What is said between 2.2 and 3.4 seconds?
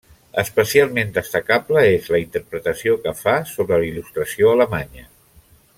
interpretació que fa